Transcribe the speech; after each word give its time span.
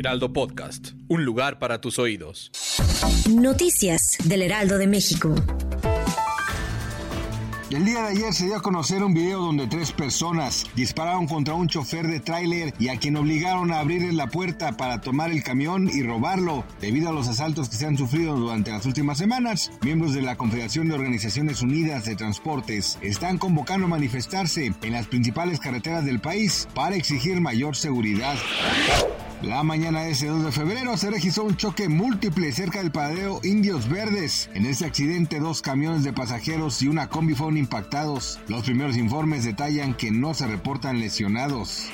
Heraldo 0.00 0.32
Podcast. 0.32 0.92
Un 1.08 1.26
lugar 1.26 1.58
para 1.58 1.82
tus 1.82 1.98
oídos. 1.98 2.50
Noticias 3.28 4.16
del 4.24 4.40
Heraldo 4.40 4.78
de 4.78 4.86
México. 4.86 5.34
El 7.68 7.84
día 7.84 8.00
de 8.04 8.08
ayer 8.08 8.32
se 8.32 8.46
dio 8.46 8.56
a 8.56 8.62
conocer 8.62 9.04
un 9.04 9.12
video 9.12 9.42
donde 9.42 9.66
tres 9.66 9.92
personas 9.92 10.64
dispararon 10.74 11.26
contra 11.26 11.52
un 11.52 11.68
chofer 11.68 12.06
de 12.06 12.18
tráiler 12.18 12.72
y 12.78 12.88
a 12.88 12.96
quien 12.96 13.14
obligaron 13.18 13.70
a 13.72 13.80
abrirle 13.80 14.14
la 14.14 14.28
puerta 14.28 14.72
para 14.72 15.02
tomar 15.02 15.30
el 15.32 15.44
camión 15.44 15.90
y 15.92 16.02
robarlo. 16.02 16.64
Debido 16.80 17.10
a 17.10 17.12
los 17.12 17.28
asaltos 17.28 17.68
que 17.68 17.76
se 17.76 17.84
han 17.84 17.98
sufrido 17.98 18.36
durante 18.36 18.70
las 18.70 18.86
últimas 18.86 19.18
semanas, 19.18 19.70
miembros 19.82 20.14
de 20.14 20.22
la 20.22 20.36
Confederación 20.36 20.88
de 20.88 20.94
Organizaciones 20.94 21.60
Unidas 21.60 22.06
de 22.06 22.16
Transportes 22.16 22.98
están 23.02 23.36
convocando 23.36 23.84
a 23.84 23.90
manifestarse 23.90 24.72
en 24.82 24.92
las 24.92 25.08
principales 25.08 25.60
carreteras 25.60 26.06
del 26.06 26.20
país 26.20 26.66
para 26.74 26.96
exigir 26.96 27.38
mayor 27.42 27.76
seguridad. 27.76 28.36
La 29.42 29.62
mañana 29.62 30.02
de 30.02 30.10
ese 30.10 30.26
2 30.26 30.44
de 30.44 30.52
febrero 30.52 30.98
se 30.98 31.10
registró 31.10 31.44
un 31.44 31.56
choque 31.56 31.88
múltiple 31.88 32.52
cerca 32.52 32.80
del 32.80 32.90
paradero 32.90 33.40
Indios 33.42 33.88
Verdes. 33.88 34.50
En 34.52 34.66
ese 34.66 34.84
accidente, 34.84 35.40
dos 35.40 35.62
camiones 35.62 36.04
de 36.04 36.12
pasajeros 36.12 36.82
y 36.82 36.88
una 36.88 37.08
combi 37.08 37.34
fueron 37.34 37.56
impactados. 37.56 38.38
Los 38.48 38.64
primeros 38.64 38.98
informes 38.98 39.44
detallan 39.44 39.94
que 39.94 40.10
no 40.10 40.34
se 40.34 40.46
reportan 40.46 41.00
lesionados. 41.00 41.88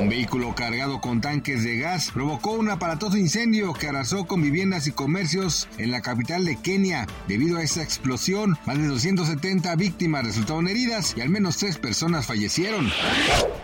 Un 0.00 0.08
vehículo 0.08 0.54
cargado 0.54 1.00
con 1.00 1.20
tanques 1.20 1.64
de 1.64 1.78
gas 1.78 2.10
provocó 2.12 2.52
un 2.52 2.70
aparatoso 2.70 3.16
incendio 3.16 3.72
que 3.72 3.88
arrasó 3.88 4.26
con 4.26 4.42
viviendas 4.42 4.86
y 4.86 4.92
comercios 4.92 5.68
en 5.78 5.90
la 5.90 6.02
capital 6.02 6.44
de 6.44 6.56
Kenia. 6.56 7.06
Debido 7.28 7.58
a 7.58 7.62
esta 7.62 7.82
explosión, 7.82 8.58
más 8.66 8.78
de 8.78 8.86
270 8.86 9.74
víctimas 9.76 10.24
resultaron 10.24 10.68
heridas 10.68 11.14
y 11.16 11.22
al 11.22 11.30
menos 11.30 11.56
tres 11.56 11.78
personas 11.78 12.26
fallecieron. 12.26 12.90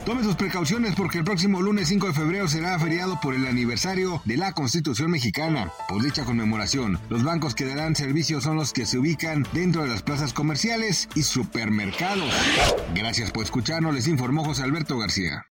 Tome 0.07 0.25
sus 0.25 0.35
precauciones 0.37 0.95
porque 0.95 1.19
el 1.19 1.25
próximo 1.25 1.61
lunes 1.61 1.89
5 1.89 2.09
de 2.09 2.13
febrero 2.15 2.49
será 2.49 2.79
feriado 2.79 3.21
por 3.21 3.35
el 3.35 3.47
aniversario 3.47 4.23
de 4.25 4.37
la 4.37 4.53
Constitución 4.53 5.11
mexicana. 5.11 5.71
Por 5.89 6.03
dicha 6.03 6.25
conmemoración, 6.25 6.99
los 7.09 7.23
bancos 7.23 7.55
que 7.55 7.67
darán 7.67 7.95
servicio 7.95 8.41
son 8.41 8.57
los 8.57 8.73
que 8.73 8.87
se 8.87 8.99
ubican 8.99 9.47
dentro 9.53 9.83
de 9.83 9.89
las 9.89 10.03
plazas 10.03 10.33
comerciales 10.33 11.09
y 11.15 11.23
supermercados. 11.23 12.33
Gracias 12.95 13.31
por 13.31 13.45
escucharnos, 13.45 13.95
les 13.95 14.09
informó 14.09 14.45
José 14.45 14.63
Alberto 14.63 14.99
García. 14.99 15.47